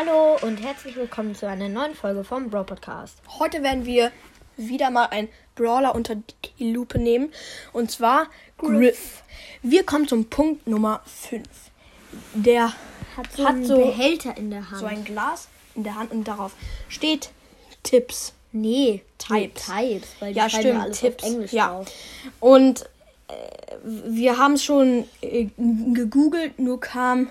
[0.00, 3.18] Hallo und herzlich willkommen zu einer neuen Folge vom Bro Podcast.
[3.38, 4.10] Heute werden wir
[4.56, 6.14] wieder mal einen Brawler unter
[6.58, 7.30] die Lupe nehmen.
[7.74, 9.22] Und zwar Griff.
[9.62, 11.42] Wir kommen zum Punkt Nummer 5.
[12.32, 12.72] Der
[13.14, 14.80] Hat so Hat einen so- Behälter in der Hand.
[14.80, 16.52] so ein Glas in der Hand und darauf
[16.88, 17.28] steht
[17.82, 18.32] Tipps.
[18.52, 19.68] nee, Types.
[19.68, 21.68] Nee, Types, weil die Ja, stimmt, ja alles Tipps, auf Englisch ja.
[21.68, 21.88] drauf.
[22.40, 22.88] Und
[23.28, 23.34] äh,
[23.84, 25.48] wir haben es schon äh,
[25.92, 27.30] gegoogelt, nur kam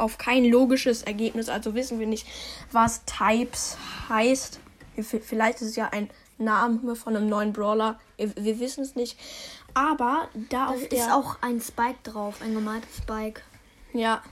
[0.00, 1.48] auf kein logisches Ergebnis.
[1.48, 2.26] Also wissen wir nicht,
[2.72, 3.76] was Types
[4.08, 4.58] heißt.
[4.96, 7.98] Vielleicht ist es ja ein Name von einem neuen Brawler.
[8.16, 9.16] Wir, wissen es nicht.
[9.74, 13.40] Aber da Da ist auch ein Spike drauf, ein gemaltes Spike.
[13.92, 14.22] Ja.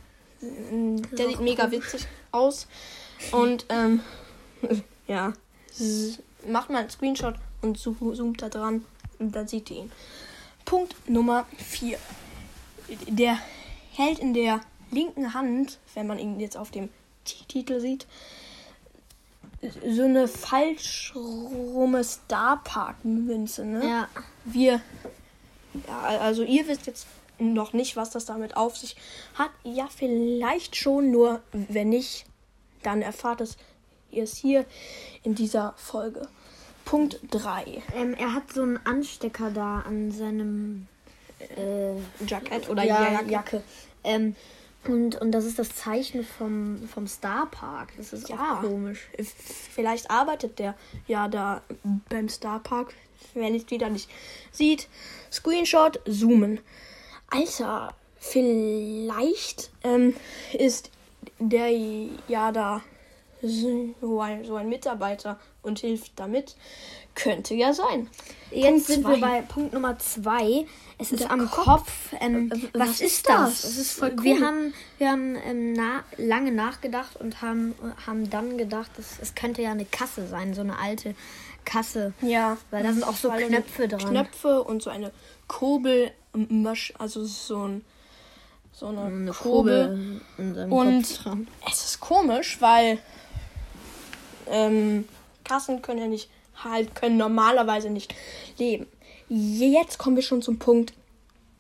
[0.41, 2.67] Der sieht mega witzig aus.
[3.33, 4.01] Und ähm,
[5.07, 5.33] ja.
[6.47, 8.85] Macht mal einen Screenshot und zo- zoomt da dran
[9.19, 9.93] und dann seht ihr ihn.
[10.65, 11.99] Punkt Nummer 4.
[13.09, 13.39] Der
[13.93, 16.89] hält in der linken Hand, wenn man ihn jetzt auf dem
[17.25, 18.07] Titel sieht,
[19.87, 23.85] so eine falsch rumme Star Park Münze, ne?
[23.85, 24.09] Ja.
[24.45, 24.81] Wir,
[25.87, 27.07] ja, also ihr wisst jetzt
[27.39, 28.97] noch nicht, was das damit auf sich
[29.35, 29.51] hat.
[29.65, 32.25] Ja, vielleicht schon, nur wenn nicht,
[32.83, 33.57] dann erfahrt es
[34.11, 34.65] ihr es hier
[35.23, 36.29] in dieser Folge.
[36.85, 37.83] Punkt 3.
[37.95, 40.87] Ähm, er hat so einen Anstecker da an seinem
[41.39, 41.95] äh,
[42.27, 43.31] Jackett oder ja, Jacke.
[43.31, 43.63] Jacke.
[44.05, 44.35] Ähm,
[44.89, 47.93] und, und das ist das Zeichen vom, vom Star Park.
[47.97, 48.59] Das ist Ja.
[48.59, 49.09] auch komisch.
[49.73, 50.75] Vielleicht arbeitet der
[51.07, 51.63] ja da
[52.09, 52.95] beim Star Park.
[53.35, 54.09] Wenn es wieder nicht
[54.51, 54.89] sieht.
[55.31, 56.61] Screenshot, zoomen.
[57.31, 60.15] Alter, vielleicht ähm,
[60.53, 60.91] ist
[61.39, 61.71] der
[62.29, 62.81] ja da
[63.43, 66.57] so ein, so ein Mitarbeiter und hilft damit.
[67.15, 68.09] Könnte ja sein.
[68.51, 69.11] Jetzt Punkt sind zwei.
[69.15, 70.67] wir bei Punkt Nummer zwei.
[70.99, 71.65] Es ist Der am Kopf.
[71.65, 71.91] Kopf.
[72.21, 73.63] Ähm, Äh, was, was ist das?
[73.63, 73.77] das?
[73.77, 74.43] Ist voll Wir cool.
[74.45, 77.75] haben, wir haben ähm, na, lange nachgedacht und haben,
[78.07, 81.15] haben dann gedacht, es, es könnte ja eine Kasse sein, so eine alte
[81.65, 82.13] Kasse.
[82.23, 84.11] Ja, Weil da sind auch so Knöpfe dran.
[84.11, 85.13] Knöpfe und so eine
[85.49, 86.13] Kurbel,
[86.99, 87.85] also so ein
[88.73, 90.21] so eine, Eine Kurbel.
[90.37, 91.37] Kurbel Und Kopf
[91.69, 92.99] es ist komisch, weil
[94.51, 95.09] ähm,
[95.45, 96.29] Kassen können ja nicht
[96.63, 98.15] halt können normalerweise nicht
[98.59, 98.87] leben.
[99.29, 100.93] Jetzt kommen wir schon zum Punkt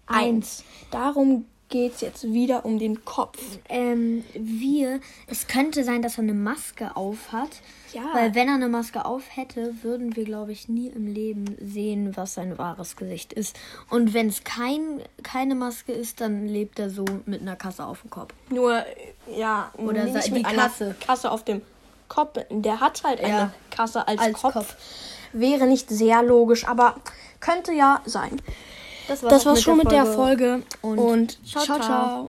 [0.06, 0.64] 1.
[0.90, 3.38] Darum geht es jetzt wieder um den Kopf.
[3.68, 7.50] Ähm, wir, es könnte sein, dass er eine Maske auf hat.
[7.92, 8.04] Ja.
[8.14, 12.16] Weil wenn er eine Maske auf hätte, würden wir, glaube ich, nie im Leben sehen,
[12.16, 13.58] was sein wahres Gesicht ist.
[13.90, 18.00] Und wenn es kein, keine Maske ist, dann lebt er so mit einer Kasse auf
[18.00, 18.32] dem Kopf.
[18.48, 18.82] Nur,
[19.36, 20.96] ja, Oder nicht mit die Kasse.
[21.00, 21.60] Kasse auf dem
[22.08, 22.38] Kopf.
[22.50, 23.50] Der hat halt eine Ja.
[23.70, 24.52] Kasse als, Als Kopf.
[24.54, 24.76] Kopf.
[25.32, 26.94] Wäre nicht sehr logisch, aber
[27.40, 28.40] könnte ja sein.
[29.08, 30.62] Das war's, Das war's schon mit der Folge.
[30.82, 31.80] Und Und ciao, ciao.
[31.80, 32.26] ciao.